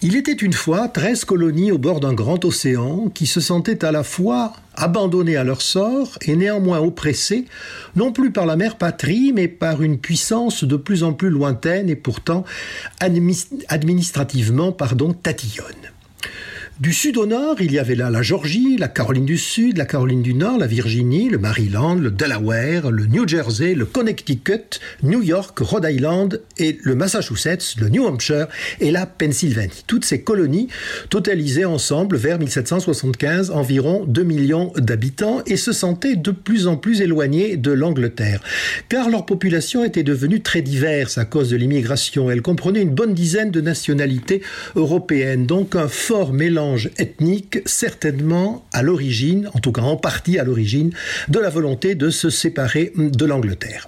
Il 0.03 0.15
était 0.15 0.31
une 0.33 0.53
fois 0.53 0.89
13 0.89 1.25
colonies 1.25 1.71
au 1.71 1.79
bord 1.79 1.99
d'un 1.99 2.13
grand 2.13 2.45
océan 2.45 3.09
qui 3.09 3.25
se 3.25 3.39
sentaient 3.39 3.83
à 3.83 3.91
la 3.91 4.03
fois 4.03 4.53
abandonnées 4.75 5.37
à 5.37 5.43
leur 5.43 5.63
sort 5.63 6.19
et 6.21 6.35
néanmoins 6.35 6.79
oppressées, 6.79 7.45
non 7.95 8.11
plus 8.11 8.31
par 8.31 8.45
la 8.45 8.55
mère 8.55 8.77
patrie, 8.77 9.33
mais 9.33 9.47
par 9.47 9.81
une 9.81 9.97
puissance 9.97 10.63
de 10.63 10.75
plus 10.75 11.03
en 11.03 11.13
plus 11.13 11.31
lointaine 11.31 11.89
et 11.89 11.95
pourtant 11.95 12.45
administrativement 12.99 14.71
pardon, 14.71 15.13
tatillonne. 15.13 15.73
Du 16.79 16.93
sud 16.93 17.17
au 17.17 17.25
nord, 17.25 17.55
il 17.59 17.71
y 17.71 17.79
avait 17.79 17.95
là 17.95 18.11
la 18.11 18.21
Georgie, 18.21 18.77
la 18.77 18.87
Caroline 18.87 19.25
du 19.25 19.39
Sud, 19.39 19.77
la 19.77 19.85
Caroline 19.85 20.21
du 20.21 20.35
Nord, 20.35 20.59
la 20.59 20.67
Virginie, 20.67 21.27
le 21.27 21.39
Maryland, 21.39 21.95
le 21.95 22.11
Delaware, 22.11 22.91
le 22.91 23.07
New 23.07 23.27
Jersey, 23.27 23.73
le 23.73 23.85
Connecticut, 23.85 24.79
New 25.01 25.23
York, 25.23 25.57
Rhode 25.57 25.87
Island 25.89 26.39
et 26.59 26.77
le 26.83 26.93
Massachusetts, 26.93 27.77
le 27.79 27.89
New 27.89 28.05
Hampshire 28.05 28.45
et 28.79 28.91
la 28.91 29.07
Pennsylvanie. 29.07 29.85
Toutes 29.87 30.05
ces 30.05 30.21
colonies 30.21 30.67
totalisaient 31.09 31.65
ensemble 31.65 32.15
vers 32.15 32.37
1775 32.37 33.49
environ 33.49 34.05
2 34.05 34.21
millions 34.21 34.71
d'habitants 34.75 35.41
et 35.47 35.57
se 35.57 35.71
sentaient 35.71 36.15
de 36.15 36.29
plus 36.29 36.67
en 36.67 36.77
plus 36.77 37.01
éloignées 37.01 37.57
de 37.57 37.71
l'Angleterre, 37.71 38.43
car 38.87 39.09
leur 39.09 39.25
population 39.25 39.83
était 39.83 40.03
devenue 40.03 40.41
très 40.41 40.61
diverse 40.61 41.17
à 41.17 41.25
cause 41.25 41.49
de 41.49 41.57
l'immigration. 41.57 42.29
Elle 42.29 42.43
comprenait 42.43 42.83
une 42.83 42.93
bonne 42.93 43.15
dizaine 43.15 43.49
de 43.49 43.61
nationalités 43.61 44.43
européennes, 44.75 45.47
donc 45.47 45.75
un 45.75 45.87
fort 45.87 46.33
mélange 46.33 46.66
ethnique, 46.75 47.59
certainement 47.65 48.65
à 48.73 48.83
l'origine, 48.83 49.49
en 49.53 49.59
tout 49.59 49.71
cas 49.71 49.81
en 49.81 49.97
partie 49.97 50.39
à 50.39 50.43
l'origine, 50.43 50.91
de 51.29 51.39
la 51.39 51.49
volonté 51.49 51.95
de 51.95 52.09
se 52.09 52.29
séparer 52.29 52.91
de 52.95 53.25
l'Angleterre. 53.25 53.87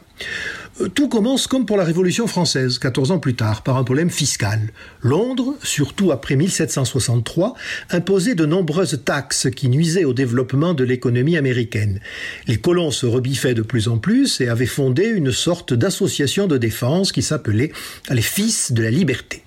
Tout 0.95 1.09
commence 1.09 1.45
comme 1.45 1.65
pour 1.65 1.75
la 1.75 1.83
Révolution 1.83 2.25
française, 2.25 2.79
14 2.79 3.11
ans 3.11 3.19
plus 3.19 3.35
tard, 3.35 3.63
par 3.63 3.75
un 3.75 3.83
problème 3.83 4.09
fiscal. 4.09 4.61
Londres, 5.03 5.55
surtout 5.61 6.13
après 6.13 6.37
1763, 6.37 7.53
imposait 7.89 8.33
de 8.33 8.45
nombreuses 8.45 9.01
taxes 9.03 9.49
qui 9.53 9.67
nuisaient 9.67 10.05
au 10.05 10.13
développement 10.13 10.73
de 10.73 10.85
l'économie 10.85 11.35
américaine. 11.35 11.99
Les 12.47 12.55
colons 12.57 12.91
se 12.91 13.05
rebiffaient 13.05 13.53
de 13.53 13.61
plus 13.61 13.89
en 13.89 13.97
plus 13.97 14.39
et 14.39 14.47
avaient 14.47 14.65
fondé 14.65 15.03
une 15.03 15.33
sorte 15.33 15.73
d'association 15.73 16.47
de 16.47 16.57
défense 16.57 17.11
qui 17.11 17.23
s'appelait 17.23 17.73
les 18.09 18.21
Fils 18.21 18.71
de 18.71 18.81
la 18.81 18.91
Liberté. 18.91 19.43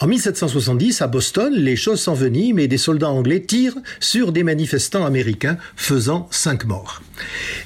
En 0.00 0.06
1770, 0.06 1.02
à 1.02 1.06
Boston, 1.06 1.52
les 1.54 1.76
choses 1.76 2.00
s'enveniment 2.00 2.58
et 2.58 2.68
des 2.68 2.78
soldats 2.78 3.10
anglais 3.10 3.40
tirent 3.40 3.76
sur 4.00 4.32
des 4.32 4.42
manifestants 4.42 5.04
américains, 5.04 5.58
faisant 5.76 6.28
cinq 6.30 6.64
morts. 6.64 7.02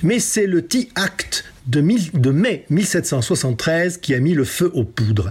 Mais 0.02 0.18
c'est 0.18 0.48
le 0.48 0.66
Tea 0.66 0.88
Act 0.96 1.44
de, 1.66 1.80
mai 2.30 2.64
1773 2.70 3.98
qui 3.98 4.14
a 4.14 4.20
mis 4.20 4.34
le 4.34 4.44
feu 4.44 4.70
aux 4.74 4.84
poudres. 4.84 5.30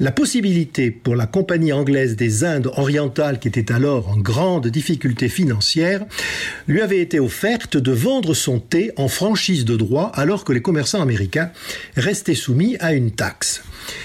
La 0.00 0.12
possibilité 0.12 0.90
pour 0.90 1.16
la 1.16 1.26
Compagnie 1.26 1.72
anglaise 1.72 2.16
des 2.16 2.44
Indes 2.44 2.70
orientales, 2.76 3.38
qui 3.38 3.48
était 3.48 3.72
alors 3.72 4.08
en 4.08 4.16
grande 4.16 4.68
difficulté 4.68 5.28
financière, 5.28 6.04
lui 6.66 6.80
avait 6.80 7.00
été 7.00 7.20
offerte 7.20 7.76
de 7.76 7.92
vendre 7.92 8.34
son 8.34 8.60
thé 8.60 8.92
en 8.96 9.08
franchise 9.08 9.64
de 9.64 9.76
droit 9.76 10.10
alors 10.14 10.44
que 10.44 10.52
les 10.52 10.62
commerçants 10.62 11.02
américains 11.02 11.50
restaient 11.96 12.34
soumis 12.34 12.76
à 12.80 12.92
une 12.92 13.10
taxe. 13.10 13.62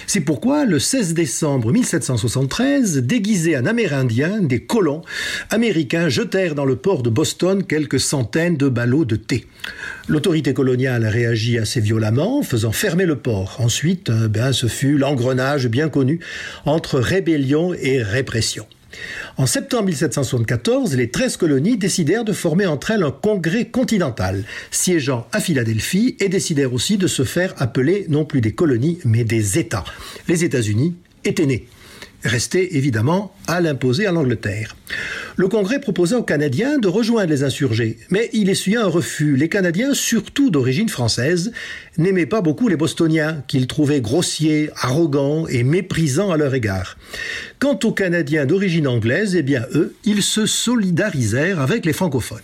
C'est 0.08 0.22
pourquoi, 0.22 0.66
le 0.66 0.80
16 0.80 1.14
décembre 1.14 1.72
1773, 1.72 2.98
déguisés 2.98 3.58
en 3.58 3.66
Amérindiens, 3.66 4.42
des 4.42 4.62
colons 4.62 5.02
américains 5.50 6.10
jetèrent 6.10 6.56
dans 6.56 6.66
le 6.66 6.76
port 6.76 7.04
de 7.04 7.10
Boston 7.10 7.64
quelques 7.64 8.00
centaines 8.00 8.58
de 8.58 8.70
ballots 8.70 9.06
de 9.06 9.16
thé. 9.16 9.46
L'autorité 10.08 10.54
coloniale 10.54 11.06
réagit 11.06 11.58
assez 11.58 11.82
violemment, 11.82 12.42
faisant 12.42 12.72
fermer 12.72 13.06
le 13.06 13.18
port. 13.18 13.58
Ensuite, 13.60 14.10
euh, 14.10 14.28
ben, 14.28 14.54
ce 14.54 14.68
fut 14.68 14.98
l'engrenage 14.98 15.68
bien 15.68 15.90
connu 15.90 16.20
entre 16.66 17.00
rébellion 17.00 17.74
et 17.74 18.02
répression. 18.02 18.66
En 19.38 19.46
septembre 19.46 19.86
1774, 19.86 20.96
les 20.96 21.10
13 21.10 21.38
colonies 21.38 21.78
décidèrent 21.78 22.26
de 22.26 22.34
former 22.34 22.66
entre 22.66 22.92
elles 22.92 23.04
un 23.04 23.12
congrès 23.12 23.66
continental, 23.66 24.44
siégeant 24.72 25.28
à 25.32 25.40
Philadelphie, 25.40 26.16
et 26.20 26.30
décidèrent 26.30 26.74
aussi 26.74 26.98
de 26.98 27.08
se 27.08 27.24
faire 27.24 27.54
appeler 27.58 28.06
non 28.10 28.26
plus 28.26 28.42
des 28.42 28.54
colonies, 28.54 29.00
mais 29.06 29.24
des 29.24 29.60
États. 29.60 29.86
Les 30.28 30.44
États-Unis 30.44 30.96
étaient 31.24 31.46
nés 31.46 31.68
restait 32.24 32.76
évidemment 32.76 33.34
à 33.48 33.62
l'imposer 33.62 34.06
à 34.06 34.12
l'Angleterre. 34.12 34.76
Le 35.36 35.48
Congrès 35.48 35.80
proposa 35.80 36.18
aux 36.18 36.24
Canadiens 36.24 36.78
de 36.78 36.88
rejoindre 36.88 37.30
les 37.30 37.44
insurgés, 37.44 37.98
mais 38.10 38.30
il 38.34 38.50
essuya 38.50 38.84
un 38.84 38.88
refus. 38.88 39.36
Les 39.36 39.50
Canadiens, 39.50 39.94
surtout 39.94 40.50
d'origine 40.50 40.90
française, 40.90 41.52
n'aimaient 41.98 42.26
pas 42.26 42.42
beaucoup 42.42 42.68
les 42.68 42.76
Bostoniens, 42.76 43.44
qu'ils 43.48 43.68
trouvaient 43.68 44.02
grossiers, 44.02 44.70
arrogants 44.76 45.48
et 45.48 45.64
méprisants 45.64 46.32
à 46.32 46.38
leur 46.38 46.54
égard. 46.54 46.98
Quant 47.60 47.80
aux 47.84 47.94
Canadiens 47.94 48.46
d'origine 48.46 48.88
anglaise, 48.88 49.36
eh 49.36 49.44
bien 49.44 49.66
eux, 49.74 49.96
ils 50.04 50.24
se 50.24 50.46
solidarisèrent 50.46 51.62
avec 51.62 51.86
les 51.86 51.94
francophones. 51.94 52.42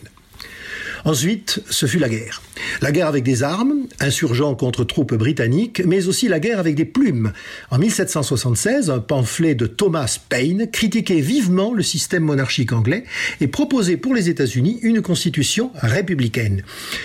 Ensuite, 1.05 1.61
ce 1.69 1.85
fut 1.85 1.99
la 1.99 2.09
guerre. 2.09 2.41
La 2.81 2.91
guerre 2.91 3.07
avec 3.07 3.23
des 3.23 3.43
armes, 3.43 3.85
insurgents 3.99 4.55
contre 4.55 4.83
troupes 4.83 5.13
britanniques, 5.13 5.83
mais 5.85 6.07
aussi 6.07 6.27
la 6.27 6.39
guerre 6.39 6.57
avec 6.57 6.73
des 6.73 6.83
plumes. 6.83 7.31
En 7.69 7.77
1776, 7.77 8.89
un 8.89 8.99
pamphlet 8.99 9.53
de 9.53 9.67
Thomas 9.67 10.17
Paine 10.29 10.67
critiquait 10.71 11.21
vivement 11.21 11.73
le 11.75 11.83
système 11.83 12.23
monarchique 12.23 12.73
anglais 12.73 13.03
et 13.39 13.47
proposait 13.47 13.97
pour 13.97 14.15
les 14.15 14.29
États-Unis 14.29 14.79
une 14.81 15.03
constitution 15.03 15.69
républicaine. 15.75 16.63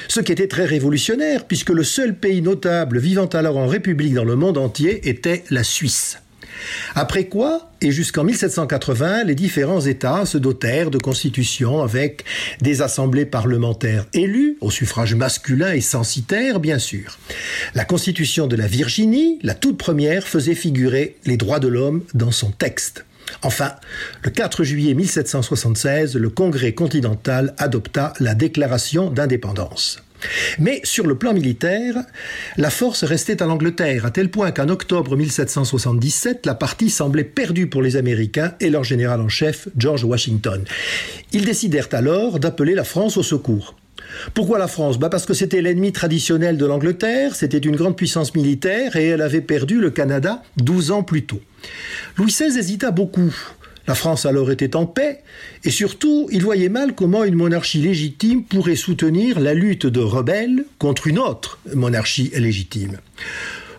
Ce 0.08 0.20
qui 0.20 0.32
était 0.32 0.48
très 0.48 0.64
révolutionnaire 0.64 1.46
puisque 1.46 1.70
le 1.70 1.84
seul 1.84 2.16
pays 2.16 2.40
notable 2.40 2.98
vivant 2.98 3.26
alors 3.26 3.58
en 3.58 3.66
république 3.66 4.14
dans 4.14 4.24
le 4.24 4.34
monde 4.34 4.56
entier 4.56 5.10
était 5.10 5.44
la 5.50 5.62
Suisse. 5.62 6.18
Après 6.94 7.24
quoi, 7.24 7.70
et 7.80 7.90
jusqu'en 7.92 8.24
1780, 8.24 9.24
les 9.24 9.34
différents 9.34 9.80
États 9.80 10.26
se 10.26 10.38
dotèrent 10.38 10.90
de 10.90 10.98
constitutions 10.98 11.82
avec 11.82 12.24
des 12.60 12.82
assemblées 12.82 13.26
parlementaires 13.26 14.06
élues, 14.12 14.56
au 14.60 14.70
suffrage 14.70 15.14
masculin 15.14 15.72
et 15.72 15.80
censitaire, 15.80 16.60
bien 16.60 16.78
sûr. 16.78 17.18
La 17.74 17.84
constitution 17.84 18.46
de 18.46 18.56
la 18.56 18.66
Virginie, 18.66 19.38
la 19.42 19.54
toute 19.54 19.78
première, 19.78 20.26
faisait 20.26 20.54
figurer 20.54 21.16
les 21.24 21.36
droits 21.36 21.60
de 21.60 21.68
l'homme 21.68 22.02
dans 22.14 22.32
son 22.32 22.50
texte. 22.50 23.04
Enfin, 23.42 23.72
le 24.22 24.30
4 24.30 24.64
juillet 24.64 24.94
1776, 24.94 26.16
le 26.16 26.30
Congrès 26.30 26.72
continental 26.72 27.54
adopta 27.58 28.12
la 28.20 28.34
déclaration 28.34 29.10
d'indépendance. 29.10 30.02
Mais 30.58 30.80
sur 30.84 31.06
le 31.06 31.16
plan 31.16 31.32
militaire, 31.32 31.96
la 32.56 32.70
force 32.70 33.04
restait 33.04 33.42
à 33.42 33.46
l'Angleterre, 33.46 34.06
à 34.06 34.10
tel 34.10 34.30
point 34.30 34.50
qu'en 34.52 34.68
octobre 34.68 35.16
1777, 35.16 36.46
la 36.46 36.54
partie 36.54 36.90
semblait 36.90 37.24
perdue 37.24 37.68
pour 37.68 37.82
les 37.82 37.96
Américains 37.96 38.54
et 38.60 38.70
leur 38.70 38.84
général 38.84 39.20
en 39.20 39.28
chef, 39.28 39.68
George 39.76 40.04
Washington. 40.04 40.64
Ils 41.32 41.44
décidèrent 41.44 41.88
alors 41.92 42.38
d'appeler 42.38 42.74
la 42.74 42.84
France 42.84 43.16
au 43.16 43.22
secours. 43.22 43.74
Pourquoi 44.34 44.58
la 44.58 44.68
France? 44.68 44.98
Bah 44.98 45.08
Parce 45.08 45.26
que 45.26 45.34
c'était 45.34 45.62
l'ennemi 45.62 45.92
traditionnel 45.92 46.56
de 46.56 46.66
l'Angleterre, 46.66 47.34
c'était 47.34 47.58
une 47.58 47.76
grande 47.76 47.96
puissance 47.96 48.34
militaire 48.34 48.96
et 48.96 49.06
elle 49.06 49.22
avait 49.22 49.40
perdu 49.40 49.80
le 49.80 49.90
Canada 49.90 50.42
12 50.56 50.90
ans 50.90 51.02
plus 51.02 51.24
tôt. 51.24 51.40
Louis 52.16 52.30
XVI 52.30 52.58
hésita 52.58 52.90
beaucoup. 52.90 53.34
La 53.90 53.96
France 53.96 54.24
alors 54.24 54.52
était 54.52 54.76
en 54.76 54.86
paix, 54.86 55.18
et 55.64 55.70
surtout, 55.70 56.28
il 56.30 56.44
voyait 56.44 56.68
mal 56.68 56.94
comment 56.94 57.24
une 57.24 57.34
monarchie 57.34 57.80
légitime 57.80 58.44
pourrait 58.44 58.76
soutenir 58.76 59.40
la 59.40 59.52
lutte 59.52 59.84
de 59.84 59.98
rebelles 59.98 60.64
contre 60.78 61.08
une 61.08 61.18
autre 61.18 61.58
monarchie 61.74 62.30
légitime. 62.36 62.98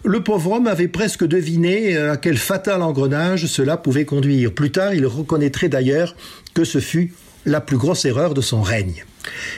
Le 0.03 0.21
pauvre 0.21 0.51
homme 0.51 0.67
avait 0.67 0.89
presque 0.89 1.25
deviné 1.25 1.95
à 1.95 2.17
quel 2.17 2.37
fatal 2.37 2.81
engrenage 2.81 3.45
cela 3.45 3.77
pouvait 3.77 4.03
conduire. 4.03 4.51
Plus 4.51 4.71
tard, 4.71 4.93
il 4.93 5.05
reconnaîtrait 5.05 5.69
d'ailleurs 5.69 6.13
que 6.53 6.65
ce 6.65 6.79
fut 6.79 7.13
la 7.45 7.61
plus 7.61 7.77
grosse 7.77 8.03
erreur 8.03 8.33
de 8.33 8.41
son 8.41 8.61
règne. 8.61 9.05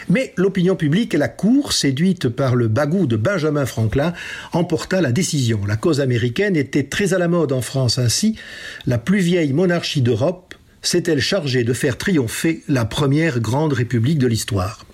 Mais 0.09 0.33
l'opinion 0.37 0.75
publique 0.75 1.13
et 1.13 1.17
la 1.17 1.27
Cour, 1.27 1.73
séduite 1.73 2.29
par 2.29 2.55
le 2.55 2.67
bagou 2.67 3.07
de 3.07 3.15
Benjamin 3.15 3.65
Franklin, 3.65 4.13
emporta 4.51 5.01
la 5.01 5.11
décision. 5.11 5.61
La 5.65 5.77
cause 5.77 6.01
américaine 6.01 6.55
était 6.55 6.83
très 6.83 7.13
à 7.13 7.17
la 7.17 7.27
mode 7.27 7.51
en 7.51 7.61
France. 7.61 7.97
Ainsi, 7.97 8.37
la 8.85 8.97
plus 8.97 9.19
vieille 9.19 9.53
monarchie 9.53 10.01
d'Europe 10.01 10.55
s'est-elle 10.83 11.21
chargée 11.21 11.63
de 11.63 11.73
faire 11.73 11.97
triompher 11.97 12.61
la 12.67 12.85
première 12.85 13.39
grande 13.39 13.73
république 13.73 14.19
de 14.19 14.27
l'histoire. 14.27 14.85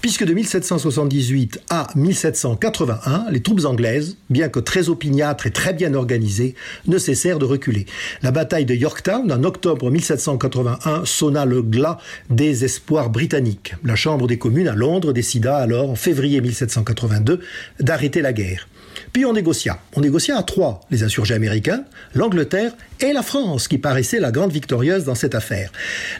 Puisque 0.00 0.24
de 0.24 0.34
1778 0.34 1.60
à 1.70 1.86
1781, 1.94 3.26
les 3.30 3.40
troupes 3.40 3.64
anglaises, 3.64 4.16
bien 4.30 4.48
que 4.48 4.58
très 4.58 4.88
opiniâtres 4.88 5.46
et 5.46 5.50
très 5.50 5.72
bien 5.72 5.94
organisées, 5.94 6.54
ne 6.86 6.98
cessèrent 6.98 7.38
de 7.38 7.44
reculer. 7.44 7.86
La 8.22 8.30
bataille 8.30 8.64
de 8.64 8.74
Yorktown, 8.74 9.30
en 9.30 9.44
octobre 9.44 9.90
1781, 9.90 11.04
sonna 11.04 11.44
le 11.44 11.62
glas 11.62 11.98
des 12.30 12.64
espoirs 12.64 13.10
britanniques. 13.10 13.74
La 13.84 13.96
Chambre 13.96 14.26
des 14.26 14.38
communes 14.38 14.68
à 14.68 14.74
Londres 14.74 15.12
décida 15.12 15.56
alors, 15.56 15.90
en 15.90 15.94
février 15.94 16.40
1782, 16.40 17.40
d'arrêter 17.80 18.22
la 18.22 18.32
guerre. 18.32 18.66
Puis 19.14 19.24
on 19.24 19.32
négocia. 19.32 19.78
On 19.94 20.00
négocia 20.00 20.36
à 20.36 20.42
trois, 20.42 20.80
les 20.90 21.04
insurgés 21.04 21.34
américains, 21.34 21.84
l'Angleterre 22.16 22.72
et 22.98 23.12
la 23.12 23.22
France, 23.22 23.68
qui 23.68 23.78
paraissait 23.78 24.18
la 24.18 24.32
grande 24.32 24.50
victorieuse 24.50 25.04
dans 25.04 25.14
cette 25.14 25.36
affaire. 25.36 25.70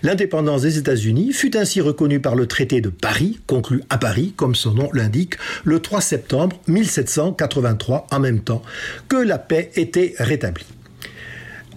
L'indépendance 0.04 0.62
des 0.62 0.78
États-Unis 0.78 1.32
fut 1.32 1.56
ainsi 1.56 1.80
reconnue 1.80 2.20
par 2.20 2.36
le 2.36 2.46
traité 2.46 2.80
de 2.80 2.90
Paris, 2.90 3.40
conclu 3.48 3.82
à 3.90 3.98
Paris, 3.98 4.32
comme 4.36 4.54
son 4.54 4.74
nom 4.74 4.90
l'indique, 4.92 5.34
le 5.64 5.80
3 5.80 6.00
septembre 6.00 6.56
1783, 6.68 8.06
en 8.12 8.20
même 8.20 8.38
temps 8.38 8.62
que 9.08 9.16
la 9.16 9.38
paix 9.38 9.72
était 9.74 10.14
rétablie. 10.20 10.66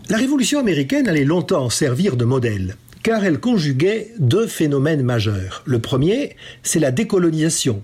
La 0.10 0.18
Révolution 0.18 0.60
américaine 0.60 1.08
allait 1.08 1.26
longtemps 1.26 1.72
servir 1.72 2.16
de 2.16 2.26
modèle 2.26 2.76
car 3.08 3.24
elle 3.24 3.40
conjuguait 3.40 4.12
deux 4.20 4.48
phénomènes 4.48 5.02
majeurs. 5.02 5.64
Le 5.66 5.80
premier, 5.80 6.36
c'est 6.62 6.80
la 6.80 6.92
décolonisation, 6.92 7.82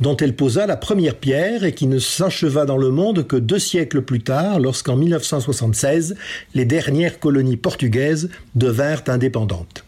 dont 0.00 0.16
elle 0.16 0.34
posa 0.34 0.66
la 0.66 0.76
première 0.76 1.16
pierre 1.16 1.64
et 1.64 1.72
qui 1.72 1.86
ne 1.86 1.98
s'acheva 1.98 2.64
dans 2.64 2.76
le 2.76 2.90
monde 2.90 3.26
que 3.26 3.36
deux 3.36 3.58
siècles 3.58 4.02
plus 4.02 4.20
tard, 4.20 4.60
lorsqu'en 4.60 4.96
1976, 4.96 6.16
les 6.54 6.64
dernières 6.64 7.18
colonies 7.18 7.56
portugaises 7.56 8.30
devinrent 8.54 9.04
indépendantes. 9.08 9.84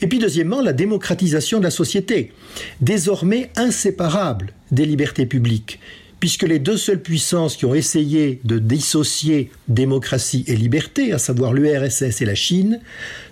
Et 0.00 0.06
puis 0.06 0.18
deuxièmement, 0.18 0.62
la 0.62 0.72
démocratisation 0.72 1.58
de 1.58 1.64
la 1.64 1.70
société, 1.70 2.32
désormais 2.80 3.50
inséparable 3.56 4.52
des 4.70 4.84
libertés 4.84 5.26
publiques, 5.26 5.80
puisque 6.20 6.42
les 6.42 6.58
deux 6.58 6.76
seules 6.76 7.02
puissances 7.02 7.56
qui 7.56 7.64
ont 7.64 7.74
essayé 7.74 8.40
de 8.44 8.58
dissocier 8.58 9.50
démocratie 9.68 10.44
et 10.46 10.56
liberté, 10.56 11.12
à 11.12 11.18
savoir 11.18 11.52
l'URSS 11.52 12.20
et 12.20 12.24
la 12.24 12.34
Chine, 12.34 12.80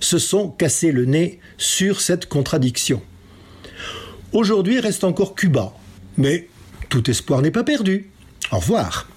se 0.00 0.18
sont 0.18 0.48
cassés 0.50 0.92
le 0.92 1.04
nez 1.04 1.40
sur 1.58 2.00
cette 2.00 2.26
contradiction. 2.26 3.02
Aujourd'hui 4.32 4.80
reste 4.80 5.04
encore 5.04 5.34
Cuba, 5.34 5.74
mais 6.16 6.48
tout 6.88 7.10
espoir 7.10 7.42
n'est 7.42 7.50
pas 7.50 7.64
perdu. 7.64 8.06
Au 8.52 8.56
revoir. 8.56 9.08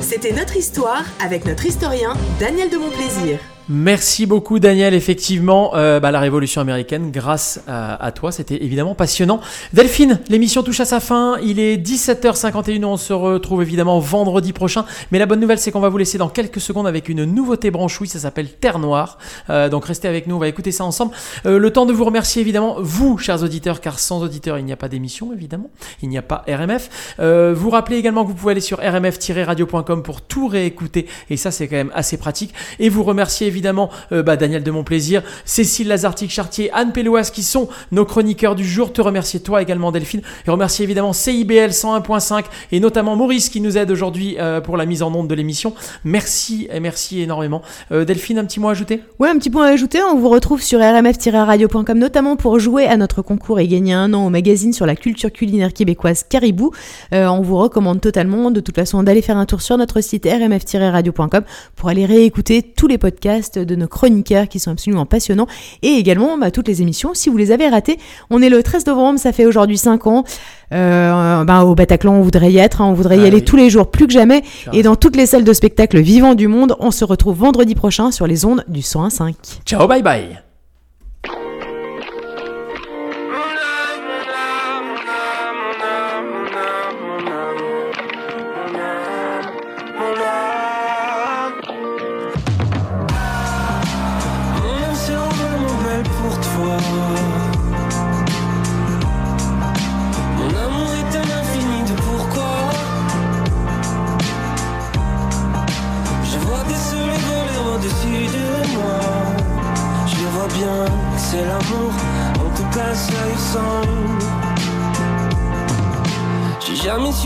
C'était 0.00 0.32
notre 0.32 0.56
histoire 0.56 1.04
avec 1.20 1.44
notre 1.46 1.66
historien 1.66 2.14
Daniel 2.38 2.70
de 2.70 2.76
Montplaisir. 2.76 3.38
Merci 3.68 4.26
beaucoup 4.26 4.60
Daniel, 4.60 4.94
effectivement, 4.94 5.72
euh, 5.74 5.98
bah, 5.98 6.12
la 6.12 6.20
Révolution 6.20 6.60
américaine, 6.60 7.10
grâce 7.10 7.60
à, 7.66 8.00
à 8.00 8.12
toi, 8.12 8.30
c'était 8.30 8.62
évidemment 8.62 8.94
passionnant. 8.94 9.40
Delphine, 9.72 10.20
l'émission 10.28 10.62
touche 10.62 10.78
à 10.78 10.84
sa 10.84 11.00
fin, 11.00 11.36
il 11.42 11.58
est 11.58 11.76
17h51, 11.76 12.84
on 12.84 12.96
se 12.96 13.12
retrouve 13.12 13.62
évidemment 13.62 13.98
vendredi 13.98 14.52
prochain, 14.52 14.84
mais 15.10 15.18
la 15.18 15.26
bonne 15.26 15.40
nouvelle 15.40 15.58
c'est 15.58 15.72
qu'on 15.72 15.80
va 15.80 15.88
vous 15.88 15.98
laisser 15.98 16.16
dans 16.16 16.28
quelques 16.28 16.60
secondes 16.60 16.86
avec 16.86 17.08
une 17.08 17.24
nouveauté 17.24 17.72
branchouille, 17.72 18.06
ça 18.06 18.20
s'appelle 18.20 18.48
Terre 18.48 18.78
Noire, 18.78 19.18
Euh, 19.50 19.68
donc 19.68 19.84
restez 19.84 20.06
avec 20.06 20.28
nous, 20.28 20.36
on 20.36 20.38
va 20.38 20.48
écouter 20.48 20.70
ça 20.70 20.84
ensemble. 20.84 21.12
Euh, 21.44 21.58
le 21.58 21.72
temps 21.72 21.86
de 21.86 21.92
vous 21.92 22.04
remercier 22.04 22.42
évidemment, 22.42 22.76
vous 22.78 23.18
chers 23.18 23.42
auditeurs, 23.42 23.80
car 23.80 23.98
sans 23.98 24.22
auditeurs 24.22 24.58
il 24.58 24.64
n'y 24.64 24.72
a 24.72 24.76
pas 24.76 24.88
d'émission 24.88 25.32
évidemment, 25.32 25.70
il 26.02 26.08
n'y 26.08 26.18
a 26.18 26.22
pas 26.22 26.44
RMF. 26.48 27.16
Euh, 27.18 27.52
vous 27.56 27.70
rappelez 27.70 27.96
également 27.96 28.22
que 28.22 28.28
vous 28.28 28.34
pouvez 28.34 28.52
aller 28.52 28.60
sur 28.60 28.78
rmf-radio.com 28.78 30.04
pour 30.04 30.22
tout 30.22 30.46
réécouter, 30.46 31.06
et 31.30 31.36
ça 31.36 31.50
c'est 31.50 31.66
quand 31.66 31.76
même 31.76 31.92
assez 31.94 32.16
pratique, 32.16 32.54
et 32.78 32.88
vous 32.88 33.02
remercier 33.02 33.48
évidemment 33.56 33.88
euh, 34.12 34.22
bah, 34.22 34.36
Daniel 34.36 34.62
de 34.62 34.70
Montplaisir, 34.70 35.22
Cécile 35.46 35.88
Lazartique-Chartier, 35.88 36.70
Anne 36.72 36.92
Péloise 36.92 37.30
qui 37.30 37.42
sont 37.42 37.68
nos 37.90 38.04
chroniqueurs 38.04 38.54
du 38.54 38.68
jour. 38.68 38.92
Te 38.92 39.00
remercier 39.00 39.40
toi 39.40 39.62
également 39.62 39.92
Delphine 39.92 40.20
et 40.46 40.50
remercier 40.50 40.84
évidemment 40.84 41.14
CIBL 41.14 41.70
101.5 41.70 42.44
et 42.72 42.80
notamment 42.80 43.16
Maurice 43.16 43.48
qui 43.48 43.62
nous 43.62 43.78
aide 43.78 43.90
aujourd'hui 43.90 44.36
euh, 44.38 44.60
pour 44.60 44.76
la 44.76 44.84
mise 44.84 45.02
en 45.02 45.12
onde 45.14 45.26
de 45.26 45.34
l'émission. 45.34 45.72
Merci 46.04 46.68
merci 46.80 47.22
énormément. 47.22 47.62
Euh, 47.92 48.04
Delphine, 48.04 48.38
un 48.38 48.44
petit 48.44 48.60
mot 48.60 48.68
à 48.68 48.72
ajouter? 48.72 49.02
Ouais, 49.18 49.30
un 49.30 49.38
petit 49.38 49.48
point 49.48 49.66
à 49.66 49.70
ajouter, 49.70 50.00
on 50.02 50.18
vous 50.18 50.28
retrouve 50.28 50.60
sur 50.60 50.80
rmf-radio.com 50.80 51.98
notamment 51.98 52.36
pour 52.36 52.58
jouer 52.58 52.86
à 52.86 52.98
notre 52.98 53.22
concours 53.22 53.58
et 53.58 53.68
gagner 53.68 53.94
un 53.94 54.12
an 54.12 54.26
au 54.26 54.30
magazine 54.30 54.74
sur 54.74 54.84
la 54.84 54.96
culture 54.96 55.32
culinaire 55.32 55.72
québécoise 55.72 56.24
Caribou. 56.28 56.72
On 57.12 57.40
vous 57.40 57.56
recommande 57.56 58.02
totalement 58.02 58.50
de 58.50 58.60
toute 58.60 58.74
façon 58.74 59.02
d'aller 59.02 59.22
faire 59.22 59.38
un 59.38 59.46
tour 59.46 59.62
sur 59.62 59.78
notre 59.78 60.02
site 60.02 60.26
rmf-radio.com 60.26 61.42
pour 61.74 61.88
aller 61.88 62.04
réécouter 62.04 62.62
tous 62.62 62.86
les 62.86 62.98
podcasts 62.98 63.45
de 63.52 63.74
nos 63.76 63.88
chroniqueurs 63.88 64.48
qui 64.48 64.58
sont 64.58 64.70
absolument 64.70 65.06
passionnants 65.06 65.46
et 65.82 65.88
également 65.88 66.38
bah, 66.38 66.50
toutes 66.50 66.68
les 66.68 66.82
émissions 66.82 67.12
si 67.14 67.28
vous 67.28 67.36
les 67.36 67.52
avez 67.52 67.68
ratées. 67.68 67.98
On 68.30 68.42
est 68.42 68.48
le 68.48 68.62
13 68.62 68.86
novembre, 68.86 69.18
ça 69.18 69.32
fait 69.32 69.46
aujourd'hui 69.46 69.78
5 69.78 70.06
ans. 70.06 70.24
Euh, 70.72 71.44
bah, 71.44 71.64
au 71.64 71.74
Bataclan, 71.74 72.14
on 72.14 72.22
voudrait 72.22 72.52
y 72.52 72.58
être, 72.58 72.80
hein, 72.80 72.86
on 72.86 72.92
voudrait 72.94 73.18
y 73.18 73.22
Ah 73.22 73.26
aller 73.26 73.36
oui. 73.36 73.44
tous 73.44 73.56
les 73.56 73.70
jours 73.70 73.90
plus 73.90 74.06
que 74.06 74.12
jamais. 74.12 74.42
Et 74.72 74.82
dans 74.82 74.96
toutes 74.96 75.16
les 75.16 75.26
salles 75.26 75.44
de 75.44 75.52
spectacle 75.52 75.98
vivants 76.00 76.34
du 76.34 76.48
monde, 76.48 76.76
on 76.80 76.90
se 76.90 77.04
retrouve 77.04 77.36
vendredi 77.38 77.74
prochain 77.74 78.10
sur 78.10 78.26
les 78.26 78.44
ondes 78.44 78.64
du 78.68 78.80
101.5. 78.80 79.34
Ciao, 79.64 79.86
bye 79.86 80.02
bye 80.02 80.45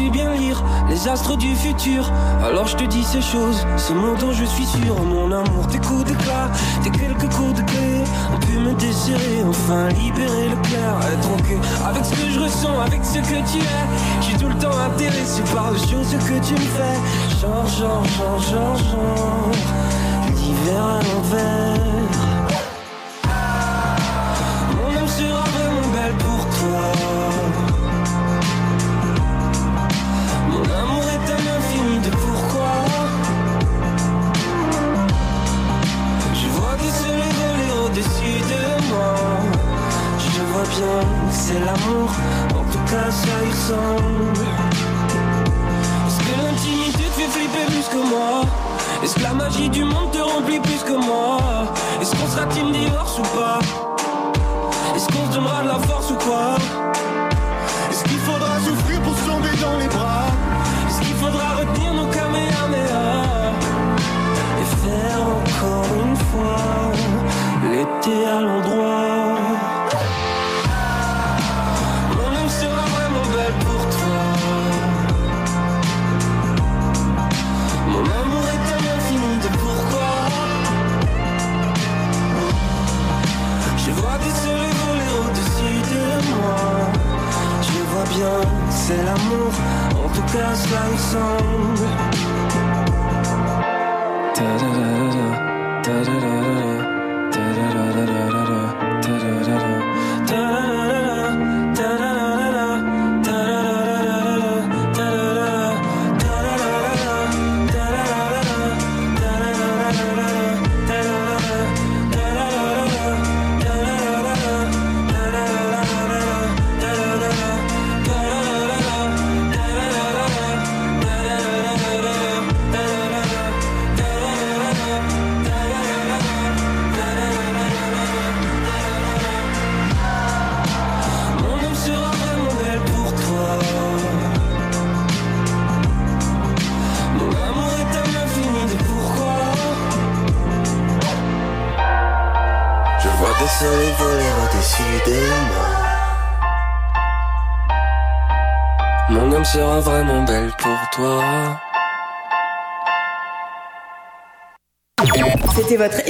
bien 0.09 0.33
lire 0.35 0.63
les 0.89 1.09
astres 1.09 1.37
du 1.37 1.55
futur. 1.55 2.11
Alors 2.45 2.67
je 2.67 2.77
te 2.77 2.85
dis 2.85 3.05
ces 3.05 3.21
choses, 3.21 3.67
ce 3.77 3.93
mot 3.93 4.17
dont 4.19 4.33
je 4.33 4.45
suis 4.45 4.65
sûr. 4.65 4.95
Mon 5.05 5.31
amour, 5.33 5.67
tes 5.67 5.79
coups 5.79 6.05
d'éclat, 6.05 6.49
tes 6.83 6.91
quelques 6.91 7.29
coups 7.35 7.55
de 7.55 7.63
clé 7.63 8.05
ont 8.33 8.39
pu 8.39 8.59
me 8.59 8.73
desserrer, 8.75 9.45
enfin 9.47 9.89
libérer 9.89 10.49
le 10.49 10.57
clair. 10.69 10.95
Être 11.13 11.43
queue 11.47 11.59
avec 11.85 12.05
ce 12.05 12.11
que 12.13 12.31
je 12.31 12.41
ressens, 12.41 12.81
avec 12.81 13.05
ce 13.05 13.19
que 13.19 13.51
tu 13.51 13.59
es. 13.59 14.23
Suis 14.23 14.37
tout 14.37 14.49
le 14.49 14.57
temps 14.57 14.79
intéressé 14.79 15.43
par 15.55 15.73
les 15.73 15.79
choses 15.79 16.11
que 16.11 16.47
tu 16.47 16.55
me 16.55 16.69
fais. 16.77 17.41
Genre, 17.41 17.67
genre, 17.67 18.05
genre, 18.05 18.41
genre, 18.41 18.77
genre. 18.77 19.51
L'hiver 20.37 20.85
à 20.85 21.03
l'envers. 21.03 22.10